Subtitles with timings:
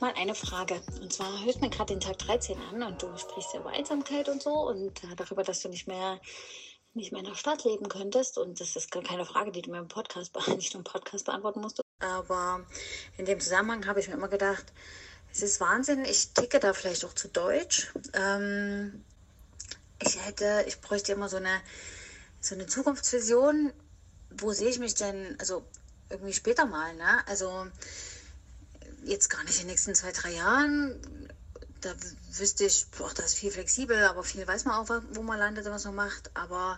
[0.00, 0.80] mal eine Frage.
[1.00, 4.28] Und zwar hört mir gerade den Tag 13 an und du sprichst ja über Einsamkeit
[4.28, 6.20] und so und äh, darüber, dass du nicht mehr
[6.92, 8.38] nicht mehr in der Stadt leben könntest.
[8.38, 11.26] Und das ist gar keine Frage, die du mir im Podcast, nicht nur im Podcast
[11.26, 11.80] beantworten musst.
[12.00, 12.66] Aber
[13.16, 14.72] in dem Zusammenhang habe ich mir immer gedacht,
[15.32, 17.92] es ist Wahnsinn, ich ticke da vielleicht auch zu deutsch.
[18.14, 19.04] Ähm,
[20.02, 21.60] ich hätte, ich bräuchte immer so eine,
[22.40, 23.72] so eine Zukunftsvision.
[24.30, 25.64] Wo sehe ich mich denn, also
[26.08, 27.26] irgendwie später mal, ne?
[27.26, 27.66] Also
[29.04, 31.00] jetzt gar nicht in den nächsten zwei, drei Jahren.
[31.80, 31.94] Da
[32.32, 35.66] wüsste ich, boah, das ist viel flexibel, aber viel weiß man auch, wo man landet
[35.66, 36.30] und was man macht.
[36.34, 36.76] Aber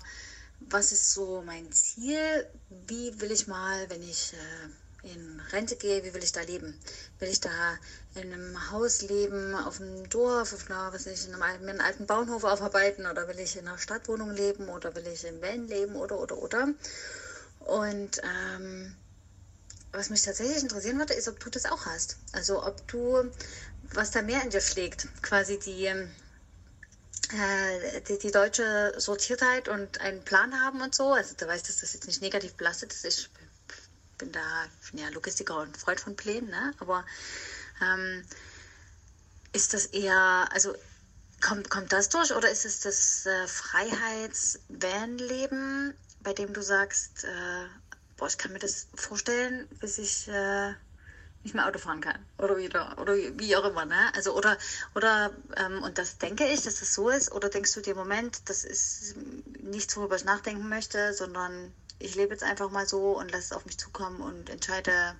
[0.71, 2.47] was ist so mein Ziel?
[2.87, 6.79] Wie will ich mal, wenn ich äh, in Rente gehe, wie will ich da leben?
[7.19, 7.51] Will ich da
[8.15, 12.07] in einem Haus leben, auf einem Dorf, auf einer, was ich, in einem alten, alten
[12.07, 15.97] Bauernhof aufarbeiten oder will ich in einer Stadtwohnung leben oder will ich im Van leben
[15.97, 16.69] oder, oder, oder?
[17.61, 18.95] Und ähm,
[19.93, 22.17] was mich tatsächlich interessieren würde, ist, ob du das auch hast.
[22.33, 23.31] Also ob du,
[23.93, 26.07] was da mehr in dir schlägt, quasi die, äh,
[28.09, 31.12] die, die, deutsche Sortiertheit und einen Plan haben und so.
[31.12, 33.05] Also du weißt, dass das jetzt nicht negativ belastet ist.
[33.05, 33.29] Ich
[34.19, 34.41] bin da
[34.95, 36.75] ja Logistiker und Freund von Plänen, ne?
[36.79, 37.05] aber
[37.83, 38.25] ähm,
[39.53, 40.75] ist das eher, also
[41.43, 47.67] kommt, kommt das durch oder ist es das äh, Freiheits-Van-Leben, bei dem du sagst, äh,
[48.23, 50.75] boah, ich kann mir das vorstellen, bis ich äh,
[51.42, 52.25] nicht mehr Auto fahren kann.
[52.39, 54.15] Oder wieder, oder wie auch immer, ne?
[54.15, 54.56] Also, oder,
[54.95, 58.48] oder, ähm, und das denke ich, dass das so ist, oder denkst du dir, Moment,
[58.48, 59.17] das ist
[59.61, 63.53] nichts, worüber ich nachdenken möchte, sondern ich lebe jetzt einfach mal so und lasse es
[63.53, 65.17] auf mich zukommen und entscheide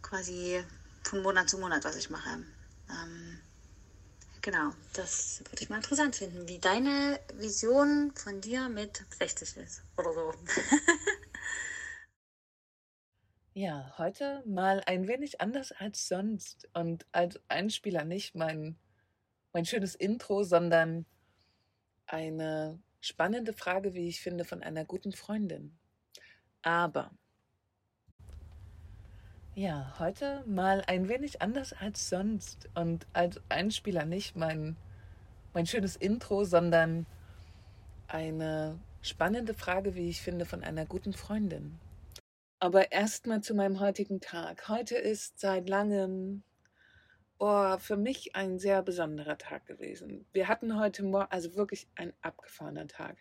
[0.00, 0.64] quasi
[1.02, 2.44] von Monat zu Monat, was ich mache.
[2.90, 3.40] Ähm,
[4.40, 9.82] genau, das würde ich mal interessant finden, wie deine Vision von dir mit 60 ist
[9.96, 10.32] oder so.
[13.58, 18.76] Ja, heute mal ein wenig anders als sonst und als Einspieler nicht mein,
[19.52, 21.06] mein schönes Intro, sondern
[22.06, 25.76] eine spannende Frage, wie ich finde, von einer guten Freundin.
[26.62, 27.10] Aber
[29.56, 34.76] ja, heute mal ein wenig anders als sonst und als Einspieler nicht mein,
[35.52, 37.06] mein schönes Intro, sondern
[38.06, 41.80] eine spannende Frage, wie ich finde, von einer guten Freundin.
[42.60, 44.68] Aber erstmal zu meinem heutigen Tag.
[44.68, 46.42] Heute ist seit langem
[47.38, 50.26] oh, für mich ein sehr besonderer Tag gewesen.
[50.32, 53.16] Wir hatten heute Morgen, also wirklich ein abgefahrener Tag.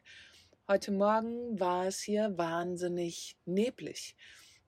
[0.68, 4.16] Heute Morgen war es hier wahnsinnig neblig.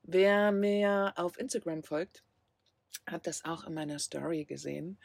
[0.04, 2.22] Wer mir auf Instagram folgt,
[3.06, 4.98] hat das auch in meiner Story gesehen.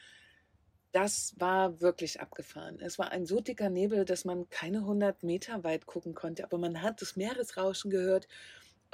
[0.91, 2.79] Das war wirklich abgefahren.
[2.81, 6.59] Es war ein so dicker Nebel, dass man keine 100 Meter weit gucken konnte, aber
[6.59, 8.27] man hat das Meeresrauschen gehört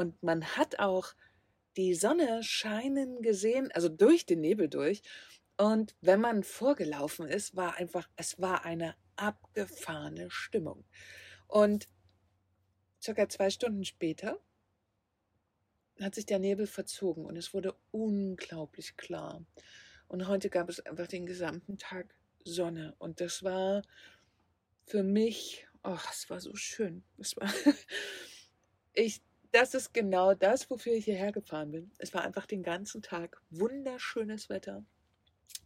[0.01, 1.13] und man hat auch
[1.78, 5.01] die Sonne scheinen gesehen, also durch den Nebel durch.
[5.57, 10.84] Und wenn man vorgelaufen ist, war einfach, es war eine abgefahrene Stimmung.
[11.47, 11.88] Und
[13.01, 14.40] circa zwei Stunden später
[16.00, 19.45] hat sich der Nebel verzogen und es wurde unglaublich klar.
[20.07, 22.95] Und heute gab es einfach den gesamten Tag Sonne.
[22.97, 23.84] Und das war
[24.88, 27.03] für mich, ach, es war so schön.
[27.17, 27.53] Es war,
[28.94, 31.91] ich das ist genau das, wofür ich hierher gefahren bin.
[31.97, 34.84] Es war einfach den ganzen Tag wunderschönes Wetter.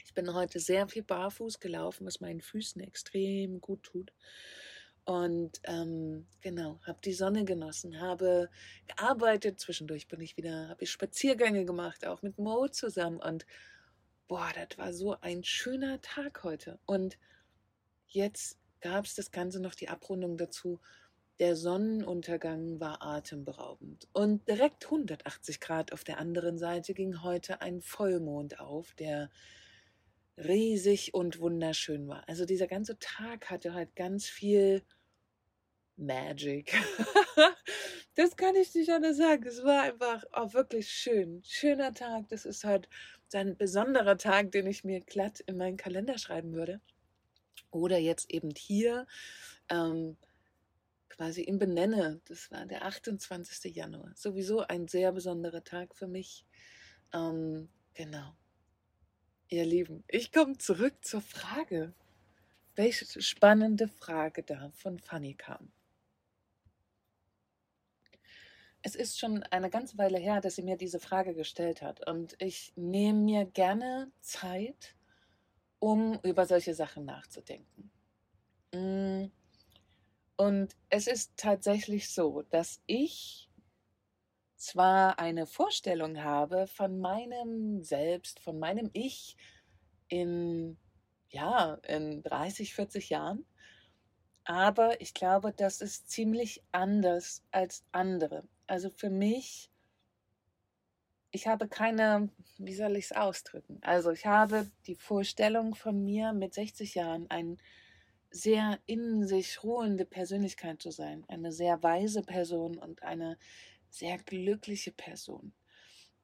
[0.04, 4.14] Ich bin heute sehr viel barfuß gelaufen, was meinen Füßen extrem gut tut.
[5.06, 8.50] Und ähm, genau, habe die Sonne genossen, habe
[8.88, 9.60] gearbeitet.
[9.60, 13.20] Zwischendurch bin ich wieder, habe ich Spaziergänge gemacht, auch mit Mo zusammen.
[13.20, 13.46] Und
[14.28, 16.80] boah, das war so ein schöner Tag heute.
[16.88, 17.20] Und
[18.08, 20.80] jetzt gab es das Ganze noch die Abrundung dazu.
[21.40, 24.08] Der Sonnenuntergang war atemberaubend.
[24.14, 29.30] Und direkt 180 Grad auf der anderen Seite ging heute ein Vollmond auf, der
[30.38, 32.28] riesig und wunderschön war.
[32.28, 34.82] Also dieser ganze Tag hatte halt ganz viel
[35.98, 36.74] Magic.
[38.16, 39.46] das kann ich nicht anders sagen.
[39.46, 41.42] Es war einfach auch wirklich schön.
[41.46, 42.28] Schöner Tag.
[42.30, 42.90] Das ist halt
[43.34, 46.82] ein besonderer Tag, den ich mir glatt in meinen Kalender schreiben würde.
[47.72, 49.08] Oder jetzt eben hier.
[49.70, 50.18] Ähm,
[51.16, 52.22] quasi ihn benenne.
[52.26, 53.76] Das war der 28.
[53.76, 54.12] Januar.
[54.16, 56.46] Sowieso ein sehr besonderer Tag für mich.
[57.14, 58.36] Ähm, genau.
[59.48, 61.94] Ihr Lieben, ich komme zurück zur Frage.
[62.76, 65.72] Welche spannende Frage da von Fanny kam.
[68.82, 72.08] Es ist schon eine ganze Weile her, dass sie mir diese Frage gestellt hat.
[72.08, 74.96] Und ich nehme mir gerne Zeit,
[75.80, 77.92] um über solche Sachen nachzudenken.
[78.74, 79.32] Hm
[80.38, 83.50] und es ist tatsächlich so, dass ich
[84.56, 89.38] zwar eine Vorstellung habe von meinem Selbst, von meinem Ich
[90.08, 90.78] in,
[91.30, 93.46] ja, in 30, 40 Jahren,
[94.46, 98.48] aber ich glaube, das ist ziemlich anders als andere.
[98.68, 99.72] Also für mich,
[101.32, 103.80] ich habe keine, wie soll ich es ausdrücken?
[103.82, 107.58] Also ich habe die Vorstellung von mir mit 60 Jahren, ein
[108.36, 113.38] sehr in sich ruhende Persönlichkeit zu sein, eine sehr weise Person und eine
[113.90, 115.54] sehr glückliche Person.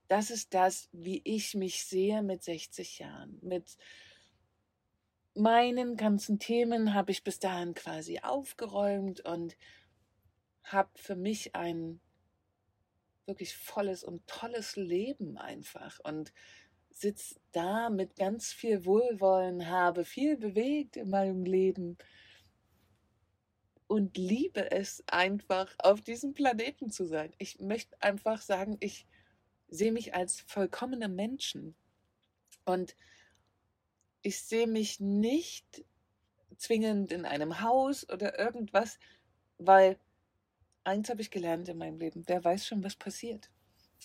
[0.10, 3.40] Das ist das, wie ich mich sehe mit 60 Jahren.
[3.42, 3.78] Mit
[5.36, 9.56] meinen ganzen Themen habe ich bis dahin quasi aufgeräumt und
[10.64, 12.02] habe für mich ein
[13.26, 16.34] wirklich volles und tolles Leben einfach und
[16.92, 21.98] sitze da mit ganz viel Wohlwollen, habe viel bewegt in meinem Leben
[23.88, 27.34] und liebe es einfach, auf diesem Planeten zu sein.
[27.40, 29.06] Ich möchte einfach sagen, ich
[29.68, 31.76] sehe mich als vollkommene Menschen
[32.66, 32.96] und
[34.22, 35.84] ich sehe mich nicht
[36.58, 39.00] zwingend in einem Haus oder irgendwas,
[39.58, 39.98] weil
[40.84, 43.50] eins habe ich gelernt in meinem Leben, wer weiß schon, was passiert.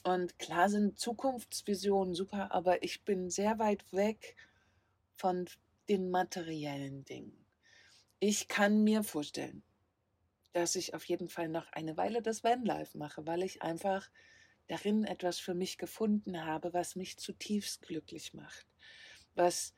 [0.06, 4.36] Und klar sind Zukunftsvisionen super, aber ich bin sehr weit weg
[5.16, 5.48] von
[5.88, 7.44] den materiellen Dingen.
[8.20, 9.64] Ich kann mir vorstellen,
[10.52, 14.08] dass ich auf jeden Fall noch eine Weile das Vanlife mache, weil ich einfach
[14.68, 18.68] darin etwas für mich gefunden habe, was mich zutiefst glücklich macht,
[19.34, 19.74] was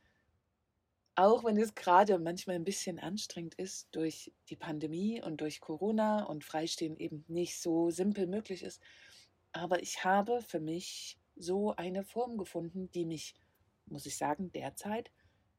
[1.14, 6.25] auch wenn es gerade manchmal ein bisschen anstrengend ist durch die Pandemie und durch Corona
[6.25, 8.82] und Freistehen eben nicht so simpel möglich ist.
[9.53, 13.35] Aber ich habe für mich so eine Form gefunden, die mich,
[13.87, 15.11] muss ich sagen, derzeit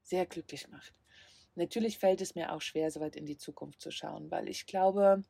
[0.02, 0.94] sehr glücklich macht.
[1.56, 4.66] Natürlich fällt es mir auch schwer, so weit in die Zukunft zu schauen, weil ich
[4.66, 5.24] glaube,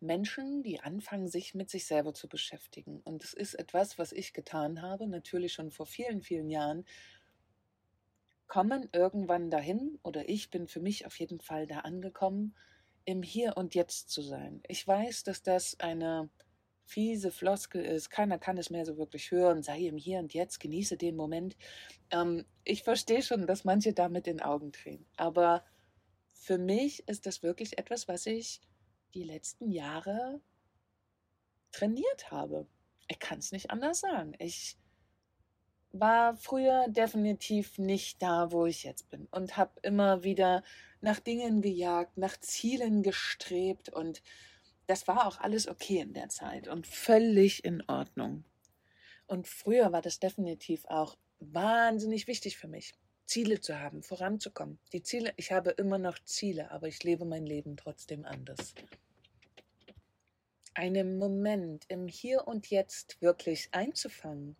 [0.00, 3.00] Menschen, die anfangen, sich mit sich selber zu beschäftigen.
[3.00, 6.84] Und das ist etwas, was ich getan habe, natürlich schon vor vielen, vielen Jahren,
[8.46, 12.54] kommen irgendwann dahin, oder ich bin für mich auf jeden Fall da angekommen,
[13.04, 14.62] im Hier und Jetzt zu sein.
[14.68, 16.28] Ich weiß, dass das eine
[16.86, 20.60] fiese Floskel ist, keiner kann es mehr so wirklich hören, sei im Hier und Jetzt,
[20.60, 21.56] genieße den Moment.
[22.10, 25.64] Ähm, ich verstehe schon, dass manche damit in Augen drehen, aber
[26.32, 28.60] für mich ist das wirklich etwas, was ich
[29.14, 30.40] die letzten Jahre
[31.72, 32.66] trainiert habe.
[33.08, 34.34] Ich kann es nicht anders sagen.
[34.38, 34.76] Ich
[35.92, 40.62] war früher definitiv nicht da, wo ich jetzt bin und habe immer wieder
[41.00, 44.22] nach Dingen gejagt, nach Zielen gestrebt und
[44.86, 48.44] das war auch alles okay in der Zeit und völlig in Ordnung.
[49.26, 52.94] Und früher war das definitiv auch wahnsinnig wichtig für mich,
[53.26, 54.78] Ziele zu haben, voranzukommen.
[54.92, 58.74] Die Ziele, ich habe immer noch Ziele, aber ich lebe mein Leben trotzdem anders.
[60.74, 64.56] Einen Moment im Hier und Jetzt wirklich einzufangen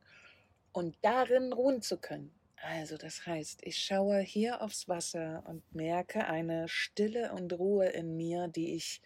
[0.72, 2.34] und darin ruhen zu können.
[2.56, 8.16] Also das heißt, ich schaue hier aufs Wasser und merke eine Stille und Ruhe in
[8.16, 9.02] mir, die ich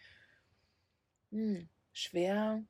[1.30, 2.64] hm, schwer,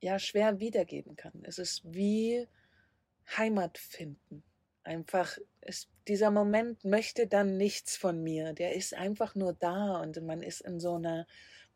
[0.00, 1.42] ja, schwer wiedergeben kann.
[1.44, 2.46] Es ist wie
[3.36, 4.42] Heimat finden.
[4.84, 8.52] Einfach, ist, dieser Moment möchte dann nichts von mir.
[8.52, 11.26] Der ist einfach nur da und man ist in so einer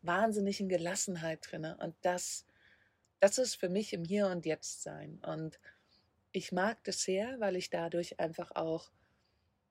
[0.01, 1.65] wahnsinnigen Gelassenheit drin.
[1.65, 2.45] Und das
[3.19, 5.19] das ist für mich im Hier und Jetzt sein.
[5.25, 5.59] Und
[6.31, 8.91] ich mag das sehr, weil ich dadurch einfach auch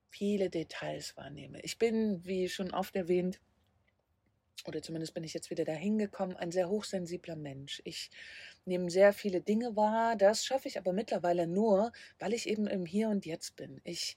[0.08, 1.60] viele Details wahrnehme.
[1.62, 3.40] Ich bin, wie schon oft erwähnt,
[4.66, 7.80] oder zumindest bin ich jetzt wieder dahin gekommen, ein sehr hochsensibler Mensch.
[7.84, 8.10] Ich
[8.64, 10.16] nehme sehr viele Dinge wahr.
[10.16, 13.80] Das schaffe ich aber mittlerweile nur, weil ich eben im Hier und Jetzt bin.
[13.84, 14.16] Ich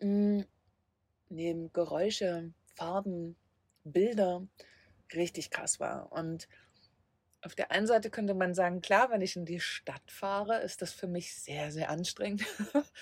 [0.00, 0.40] mm,
[1.28, 3.36] nehme Geräusche, Farben,
[3.84, 4.46] Bilder
[5.14, 6.12] richtig krass wahr.
[6.12, 6.48] Und
[7.42, 10.82] auf der einen Seite könnte man sagen, klar, wenn ich in die Stadt fahre, ist
[10.82, 12.44] das für mich sehr, sehr anstrengend.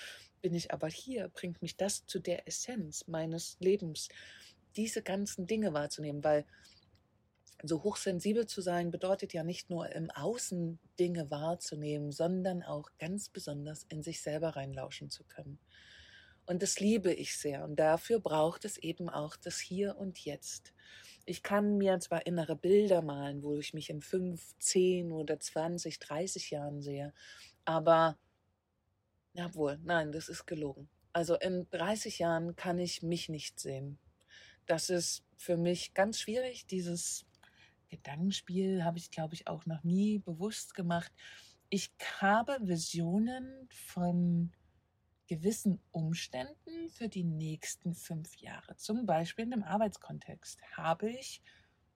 [0.41, 4.09] Bin ich aber hier, bringt mich das zu der Essenz meines Lebens,
[4.77, 6.45] diese ganzen Dinge wahrzunehmen, weil
[7.63, 13.29] so hochsensibel zu sein bedeutet ja nicht nur im Außen Dinge wahrzunehmen, sondern auch ganz
[13.29, 15.59] besonders in sich selber reinlauschen zu können.
[16.45, 17.65] Und das liebe ich sehr.
[17.65, 20.73] Und dafür braucht es eben auch das Hier und Jetzt.
[21.25, 25.99] Ich kann mir zwar innere Bilder malen, wo ich mich in fünf, zehn oder zwanzig,
[25.99, 27.13] dreißig Jahren sehe,
[27.65, 28.17] aber
[29.33, 30.89] jawohl, nein, das ist gelogen.
[31.13, 33.97] Also in 30 Jahren kann ich mich nicht sehen.
[34.67, 36.67] Das ist für mich ganz schwierig.
[36.67, 37.25] Dieses
[37.89, 41.11] Gedankenspiel habe ich, glaube ich, auch noch nie bewusst gemacht.
[41.69, 44.51] Ich habe Visionen von
[45.27, 48.75] gewissen Umständen für die nächsten fünf Jahre.
[48.77, 51.41] Zum Beispiel in dem Arbeitskontext habe ich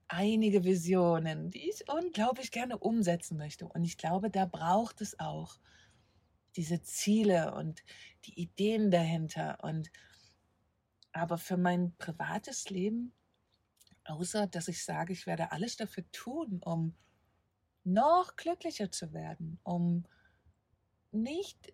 [0.08, 3.68] einige Visionen, die ich unglaublich gerne umsetzen möchte.
[3.68, 5.60] Und ich glaube, da braucht es auch
[6.58, 7.82] diese Ziele und
[8.26, 9.60] die Ideen dahinter.
[9.64, 9.90] Und
[11.12, 13.14] aber für mein privates Leben,
[14.06, 16.96] außer dass ich sage, ich werde alles dafür tun, um
[17.84, 20.06] noch glücklicher zu werden, um
[21.12, 21.74] nicht,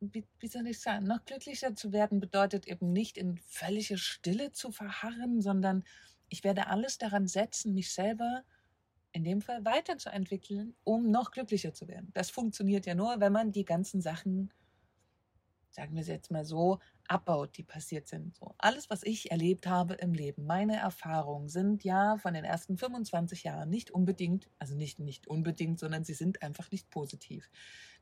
[0.00, 4.72] wie, soll ich sagen, noch glücklicher zu werden bedeutet eben nicht in völlige Stille zu
[4.72, 5.84] verharren, sondern
[6.28, 8.44] ich werde alles daran setzen, mich selber
[9.12, 12.10] in dem Fall weiterzuentwickeln, um noch glücklicher zu werden.
[12.14, 14.52] Das funktioniert ja nur, wenn man die ganzen Sachen,
[15.70, 18.36] sagen wir es jetzt mal so, abbaut, die passiert sind.
[18.36, 22.76] So alles, was ich erlebt habe im Leben, meine Erfahrungen sind ja von den ersten
[22.76, 27.50] 25 Jahren nicht unbedingt, also nicht nicht unbedingt, sondern sie sind einfach nicht positiv.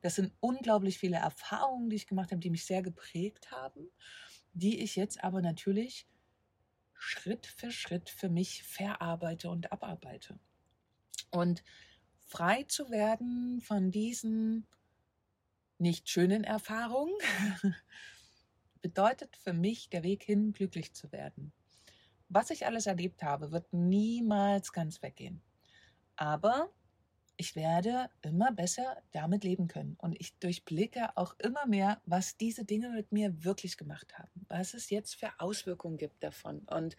[0.01, 3.91] Das sind unglaublich viele Erfahrungen, die ich gemacht habe, die mich sehr geprägt haben,
[4.53, 6.07] die ich jetzt aber natürlich
[6.95, 10.39] Schritt für Schritt für mich verarbeite und abarbeite.
[11.31, 11.63] Und
[12.27, 14.67] frei zu werden von diesen
[15.79, 17.15] nicht schönen Erfahrungen
[18.83, 21.53] bedeutet für mich der Weg hin, glücklich zu werden.
[22.29, 25.41] Was ich alles erlebt habe, wird niemals ganz weggehen.
[26.17, 26.71] Aber
[27.37, 29.97] ich werde immer besser damit leben können.
[29.99, 34.45] Und ich durchblicke auch immer mehr, was diese Dinge mit mir wirklich gemacht haben.
[34.49, 36.61] Was es jetzt für Auswirkungen gibt davon.
[36.67, 36.97] Und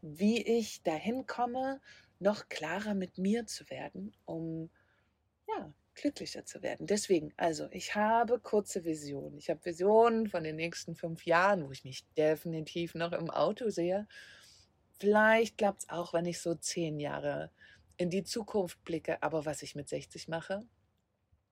[0.00, 1.80] wie ich dahin komme,
[2.20, 4.70] noch klarer mit mir zu werden, um
[5.94, 6.86] glücklicher zu werden.
[6.86, 9.38] Deswegen, also ich habe kurze Visionen.
[9.38, 13.70] Ich habe Visionen von den nächsten fünf Jahren, wo ich mich definitiv noch im Auto
[13.70, 14.06] sehe.
[14.98, 17.50] Vielleicht klappt es auch, wenn ich so zehn Jahre
[17.96, 19.22] in die Zukunft blicke.
[19.22, 20.64] Aber was ich mit 60 mache,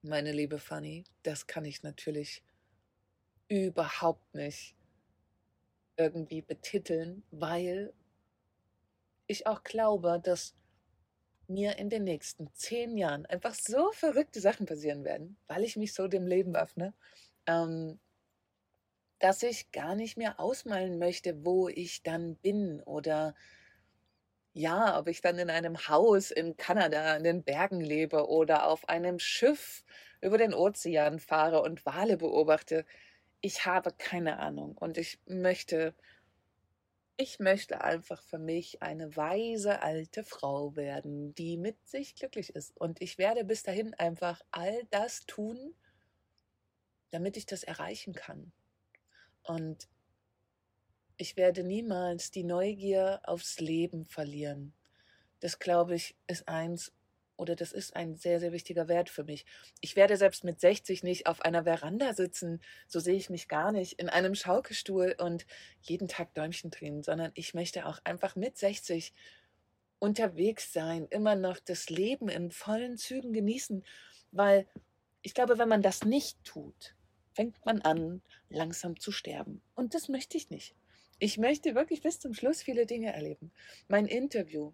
[0.01, 2.43] meine liebe Fanny, das kann ich natürlich
[3.47, 4.75] überhaupt nicht
[5.97, 7.93] irgendwie betiteln, weil
[9.27, 10.55] ich auch glaube, dass
[11.47, 15.93] mir in den nächsten zehn Jahren einfach so verrückte Sachen passieren werden, weil ich mich
[15.93, 16.93] so dem Leben öffne,
[17.47, 17.99] ähm,
[19.19, 23.35] dass ich gar nicht mehr ausmalen möchte, wo ich dann bin oder
[24.53, 28.87] ja, ob ich dann in einem Haus in Kanada in den Bergen lebe oder auf
[28.87, 29.83] einem Schiff
[30.21, 32.85] über den Ozean fahre und Wale beobachte.
[33.41, 35.95] Ich habe keine Ahnung und ich möchte
[37.17, 42.75] ich möchte einfach für mich eine weise alte Frau werden, die mit sich glücklich ist.
[42.79, 45.75] Und ich werde bis dahin einfach all das tun,
[47.11, 48.51] damit ich das erreichen kann.
[49.43, 49.87] Und
[51.17, 54.73] ich werde niemals die Neugier aufs Leben verlieren.
[55.39, 56.91] Das, glaube ich, ist eins
[57.35, 59.45] oder das ist ein sehr, sehr wichtiger Wert für mich.
[59.81, 63.71] Ich werde selbst mit 60 nicht auf einer Veranda sitzen, so sehe ich mich gar
[63.71, 65.45] nicht, in einem Schaukelstuhl und
[65.81, 69.13] jeden Tag Däumchen drehen, sondern ich möchte auch einfach mit 60
[69.99, 73.83] unterwegs sein, immer noch das Leben in vollen Zügen genießen,
[74.31, 74.67] weil
[75.21, 76.95] ich glaube, wenn man das nicht tut,
[77.33, 79.61] fängt man an, langsam zu sterben.
[79.75, 80.75] Und das möchte ich nicht.
[81.19, 83.51] Ich möchte wirklich bis zum Schluss viele Dinge erleben.
[83.87, 84.73] Mein Interview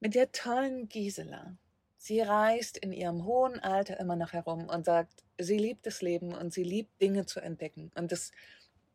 [0.00, 1.56] mit der tollen Gisela.
[1.96, 6.34] Sie reist in ihrem hohen Alter immer noch herum und sagt, sie liebt das Leben
[6.34, 7.92] und sie liebt Dinge zu entdecken.
[7.94, 8.32] Und das,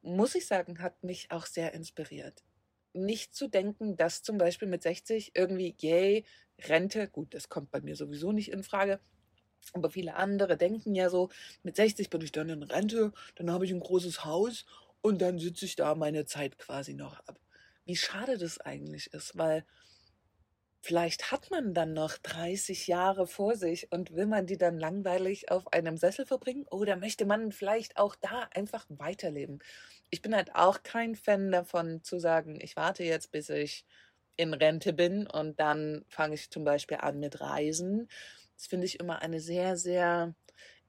[0.02, 2.44] muss ich sagen, hat mich auch sehr inspiriert.
[2.94, 6.26] Nicht zu denken, dass zum Beispiel mit 60 irgendwie, yay,
[6.60, 9.00] Rente, gut, das kommt bei mir sowieso nicht in Frage,
[9.74, 11.30] aber viele andere denken ja so,
[11.64, 14.66] mit 60 bin ich dann in Rente, dann habe ich ein großes Haus
[15.02, 17.40] und dann sitze ich da meine Zeit quasi noch ab.
[17.86, 19.66] Wie schade das eigentlich ist, weil
[20.86, 25.50] Vielleicht hat man dann noch 30 Jahre vor sich und will man die dann langweilig
[25.50, 29.64] auf einem Sessel verbringen oder möchte man vielleicht auch da einfach weiterleben?
[30.12, 33.84] Ich bin halt auch kein Fan davon zu sagen, ich warte jetzt, bis ich
[34.36, 38.08] in Rente bin und dann fange ich zum Beispiel an mit Reisen.
[38.56, 40.36] Das finde ich immer eine sehr, sehr,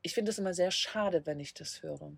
[0.02, 2.12] ich finde es immer sehr schade, wenn ich das höre.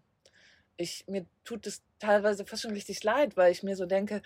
[0.77, 4.23] Ich, mir tut es teilweise fast schon richtig leid, weil ich mir so denke,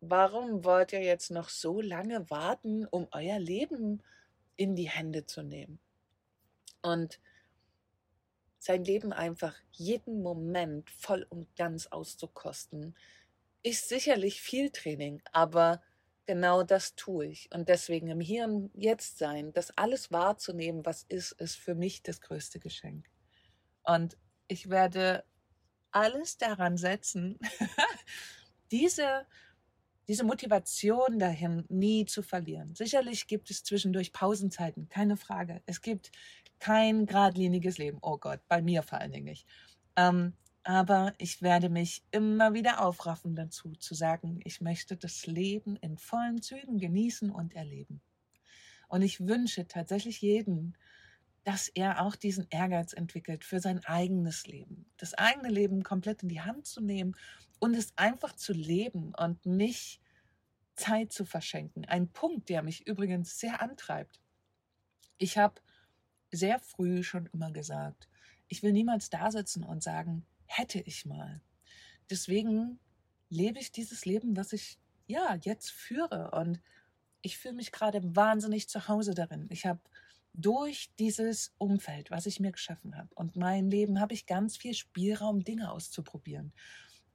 [0.00, 4.02] warum wollt ihr jetzt noch so lange warten, um euer Leben
[4.56, 5.78] in die Hände zu nehmen?
[6.82, 7.20] Und
[8.58, 12.96] sein Leben einfach jeden Moment voll und ganz auszukosten,
[13.62, 15.82] ist sicherlich viel Training, aber
[16.26, 17.48] genau das tue ich.
[17.52, 22.02] Und deswegen im Hier und Jetzt sein, das alles wahrzunehmen, was ist, ist für mich
[22.02, 23.06] das größte Geschenk.
[23.82, 25.24] Und ich werde
[25.90, 27.38] alles daran setzen,
[28.70, 29.26] diese
[30.08, 32.74] diese Motivation dahin nie zu verlieren.
[32.74, 35.62] Sicherlich gibt es zwischendurch Pausenzeiten, keine Frage.
[35.66, 36.10] Es gibt
[36.58, 37.98] kein geradliniges Leben.
[38.02, 39.46] Oh Gott, bei mir vor allen Dingen nicht.
[39.96, 40.34] Ähm,
[40.64, 45.96] Aber ich werde mich immer wieder aufraffen dazu, zu sagen, ich möchte das Leben in
[45.96, 48.00] vollen Zügen genießen und erleben.
[48.88, 50.76] Und ich wünsche tatsächlich jeden,
[51.44, 54.84] dass er auch diesen Ehrgeiz entwickelt für sein eigenes Leben.
[54.98, 57.16] Das eigene Leben komplett in die Hand zu nehmen
[57.58, 60.00] und es einfach zu leben und nicht
[60.74, 61.84] Zeit zu verschenken.
[61.84, 64.20] Ein Punkt, der mich übrigens sehr antreibt.
[65.18, 65.60] Ich habe
[66.30, 68.08] sehr früh schon immer gesagt,
[68.48, 71.40] ich will niemals da sitzen und sagen, hätte ich mal.
[72.10, 72.78] Deswegen
[73.28, 76.60] lebe ich dieses Leben, was ich ja jetzt führe und
[77.20, 79.46] ich fühle mich gerade wahnsinnig zu Hause darin.
[79.50, 79.80] Ich habe
[80.32, 84.74] durch dieses Umfeld, was ich mir geschaffen habe und mein Leben, habe ich ganz viel
[84.74, 86.52] Spielraum, Dinge auszuprobieren.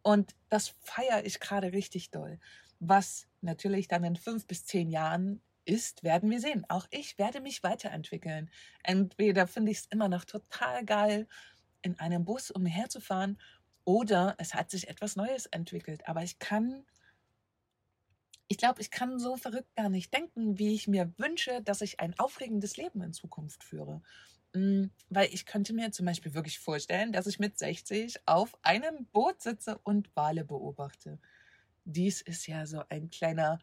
[0.03, 2.39] Und das feiere ich gerade richtig doll.
[2.79, 6.65] Was natürlich dann in fünf bis zehn Jahren ist, werden wir sehen.
[6.69, 8.51] Auch ich werde mich weiterentwickeln.
[8.83, 11.27] Entweder finde ich es immer noch total geil,
[11.81, 13.39] in einem Bus umherzufahren,
[13.86, 16.07] oder es hat sich etwas Neues entwickelt.
[16.07, 16.86] Aber ich kann
[18.48, 22.00] ich glaube, ich kann so verrückt gar nicht denken, wie ich mir wünsche, dass ich
[22.00, 24.01] ein aufregendes Leben in Zukunft führe.
[24.55, 29.05] Mm, weil ich könnte mir zum Beispiel wirklich vorstellen, dass ich mit 60 auf einem
[29.07, 31.19] Boot sitze und Wale beobachte.
[31.86, 33.60] Dies ist ja so ein kleiner,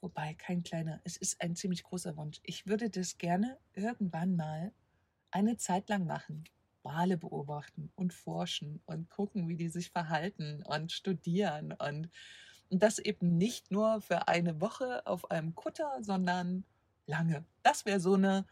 [0.00, 2.40] wobei kein kleiner, es ist ein ziemlich großer Wunsch.
[2.44, 4.72] Ich würde das gerne irgendwann mal
[5.30, 6.44] eine Zeit lang machen.
[6.82, 12.10] Wale beobachten und forschen und gucken, wie die sich verhalten und studieren und
[12.70, 16.64] und das eben nicht nur für eine Woche auf einem Kutter, sondern
[17.06, 17.44] lange.
[17.64, 18.46] Das wäre so eine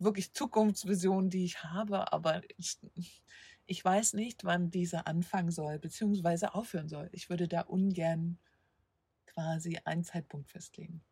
[0.00, 2.78] wirklich Zukunftsvision, die ich habe, aber ich,
[3.66, 7.08] ich weiß nicht, wann diese anfangen soll, beziehungsweise aufhören soll.
[7.12, 8.38] Ich würde da ungern
[9.26, 11.02] quasi einen Zeitpunkt festlegen.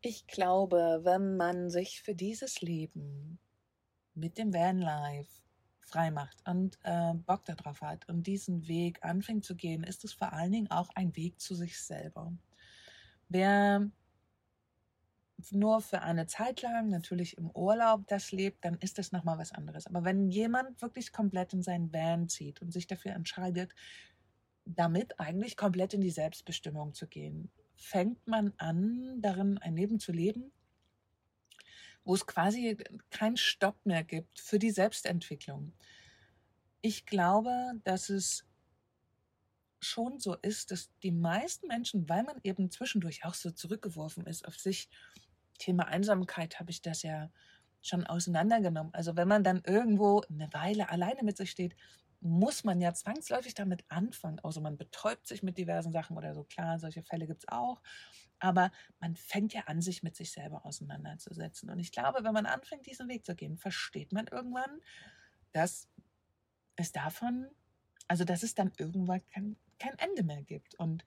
[0.00, 3.38] Ich glaube, wenn man sich für dieses Leben
[4.14, 5.42] mit dem Vanlife
[5.80, 10.12] frei macht und äh, Bock darauf hat und diesen Weg anfängt zu gehen, ist es
[10.12, 12.32] vor allen Dingen auch ein Weg zu sich selber.
[13.28, 13.90] Wer
[15.50, 19.52] nur für eine Zeit lang natürlich im Urlaub das lebt, dann ist das nochmal was
[19.52, 19.86] anderes.
[19.86, 23.72] Aber wenn jemand wirklich komplett in seinen Van zieht und sich dafür entscheidet,
[24.64, 30.12] damit eigentlich komplett in die Selbstbestimmung zu gehen, fängt man an, darin ein Leben zu
[30.12, 30.50] leben,
[32.04, 32.76] wo es quasi
[33.10, 35.72] keinen Stopp mehr gibt für die Selbstentwicklung.
[36.80, 37.52] Ich glaube,
[37.84, 38.44] dass es
[39.80, 44.46] schon so ist, dass die meisten Menschen, weil man eben zwischendurch auch so zurückgeworfen ist
[44.46, 44.88] auf sich,
[45.58, 47.30] Thema Einsamkeit habe ich das ja
[47.82, 48.92] schon auseinandergenommen.
[48.94, 51.76] Also wenn man dann irgendwo eine Weile alleine mit sich steht,
[52.20, 54.40] muss man ja zwangsläufig damit anfangen.
[54.42, 56.44] Also man betäubt sich mit diversen Sachen oder so.
[56.44, 57.80] Klar, solche Fälle gibt es auch.
[58.40, 61.70] Aber man fängt ja an, sich mit sich selber auseinanderzusetzen.
[61.70, 64.80] Und ich glaube, wenn man anfängt, diesen Weg zu gehen, versteht man irgendwann,
[65.52, 65.88] dass
[66.76, 67.48] es davon,
[68.08, 70.74] also dass es dann irgendwann kein, kein Ende mehr gibt.
[70.76, 71.04] Und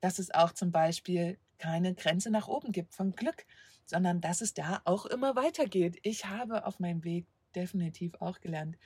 [0.00, 3.46] dass es auch zum Beispiel keine Grenze nach oben gibt von Glück,
[3.88, 5.98] sondern dass es da auch immer weitergeht.
[6.02, 8.76] Ich habe auf meinem Weg definitiv auch gelernt,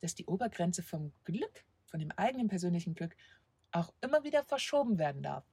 [0.00, 3.16] dass die Obergrenze vom Glück, von dem eigenen persönlichen Glück,
[3.70, 5.44] auch immer wieder verschoben werden darf.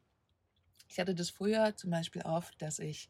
[0.89, 3.09] Ich hatte das früher zum Beispiel oft, dass ich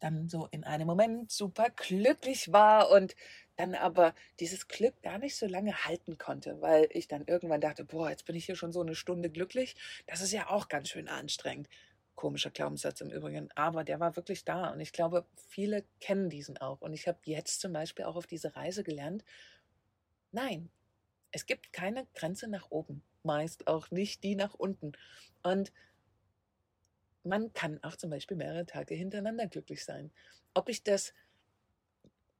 [0.00, 3.14] dann so in einem Moment super glücklich war und
[3.54, 7.84] dann aber dieses Glück gar nicht so lange halten konnte, weil ich dann irgendwann dachte,
[7.84, 9.76] boah, jetzt bin ich hier schon so eine Stunde glücklich.
[10.06, 11.68] Das ist ja auch ganz schön anstrengend.
[12.14, 16.58] Komischer Glaubenssatz im Übrigen, aber der war wirklich da und ich glaube, viele kennen diesen
[16.58, 16.80] auch.
[16.80, 19.24] Und ich habe jetzt zum Beispiel auch auf diese Reise gelernt,
[20.32, 20.70] Nein,
[21.30, 24.92] es gibt keine Grenze nach oben, meist auch nicht die nach unten.
[25.42, 25.72] Und
[27.22, 30.10] man kann auch zum Beispiel mehrere Tage hintereinander glücklich sein.
[30.54, 31.12] Ob ich das,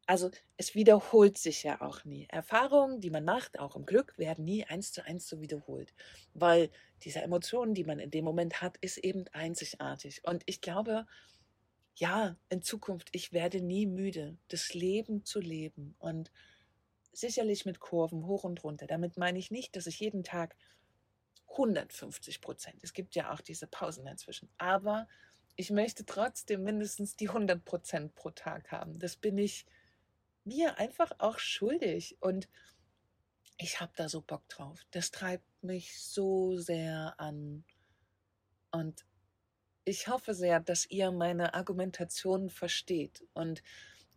[0.07, 2.27] also es wiederholt sich ja auch nie.
[2.29, 5.95] Erfahrungen, die man macht, auch im Glück, werden nie eins zu eins so wiederholt,
[6.35, 6.71] weil
[7.03, 10.23] diese Emotionen, die man in dem Moment hat, ist eben einzigartig.
[10.25, 11.07] Und ich glaube,
[11.97, 16.31] ja, in Zukunft, ich werde nie müde, das Leben zu leben und
[17.13, 18.87] sicherlich mit Kurven hoch und runter.
[18.87, 20.57] Damit meine ich nicht, dass ich jeden Tag
[21.49, 25.07] 150 Prozent, es gibt ja auch diese Pausen dazwischen, aber
[25.57, 28.99] ich möchte trotzdem mindestens die 100 Prozent pro Tag haben.
[28.99, 29.67] Das bin ich
[30.45, 32.17] mir einfach auch schuldig.
[32.21, 32.49] Und
[33.59, 34.81] ich habe da so Bock drauf.
[34.91, 37.65] Das treibt mich so sehr an.
[38.71, 39.05] Und
[39.85, 43.25] ich hoffe sehr, dass ihr meine Argumentation versteht.
[43.35, 43.63] Und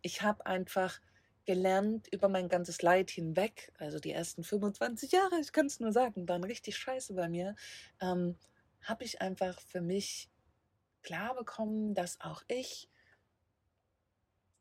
[0.02, 1.00] ich habe einfach
[1.44, 5.92] gelernt über mein ganzes Leid hinweg, also die ersten 25 Jahre, ich kann es nur
[5.92, 7.54] sagen, waren richtig scheiße bei mir,
[8.00, 8.36] ähm,
[8.82, 10.28] habe ich einfach für mich
[11.02, 12.90] klar bekommen, dass auch ich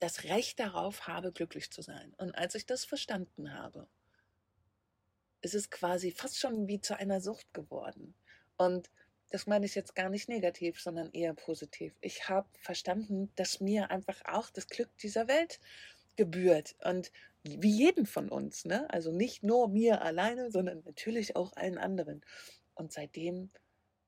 [0.05, 2.13] das Recht darauf habe, glücklich zu sein.
[2.17, 3.87] Und als ich das verstanden habe,
[5.41, 8.13] ist es quasi fast schon wie zu einer Sucht geworden.
[8.55, 8.91] Und
[9.31, 11.95] das meine ich jetzt gar nicht negativ, sondern eher positiv.
[12.01, 15.59] Ich habe verstanden, dass mir einfach auch das Glück dieser Welt
[16.17, 18.87] gebührt und wie jeden von uns, ne?
[18.91, 22.23] Also nicht nur mir alleine, sondern natürlich auch allen anderen.
[22.75, 23.49] Und seitdem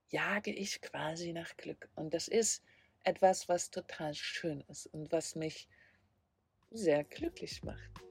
[0.09, 1.89] jage ich quasi nach Glück.
[1.95, 2.63] Und das ist
[3.03, 5.67] etwas, was total schön ist und was mich
[6.71, 8.06] sehr glücklich macht.